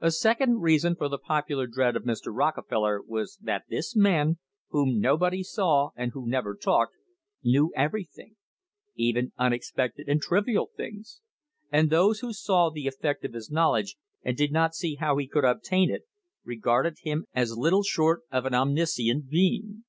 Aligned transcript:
A 0.00 0.10
second 0.10 0.60
reason 0.60 0.96
for 0.96 1.08
the 1.08 1.16
popular 1.16 1.66
dread 1.66 1.96
of 1.96 2.02
Mr. 2.02 2.26
Rockefeller 2.26 3.00
was 3.00 3.38
that 3.40 3.64
this 3.70 3.96
man, 3.96 4.36
whom 4.68 5.00
nobody 5.00 5.42
saw 5.42 5.92
and 5.96 6.12
who 6.12 6.28
never 6.28 6.54
talked, 6.54 6.92
knew 7.42 7.72
everything 7.74 8.36
even 8.96 9.32
unexpected 9.38 10.10
and 10.10 10.20
trivial 10.20 10.68
things 10.76 11.22
and 11.70 11.88
those 11.88 12.20
who 12.20 12.34
saw 12.34 12.68
the 12.68 12.86
effect 12.86 13.24
of 13.24 13.32
this 13.32 13.50
knowledge 13.50 13.96
and 14.22 14.36
did 14.36 14.52
not 14.52 14.74
see 14.74 14.96
how 14.96 15.16
he 15.16 15.26
could 15.26 15.46
obtain 15.46 15.90
it, 15.90 16.02
regarded 16.44 16.98
him 17.02 17.24
as 17.34 17.56
little 17.56 17.82
short 17.82 18.20
of 18.30 18.44
an 18.44 18.52
omniscient 18.52 19.30
being. 19.30 19.84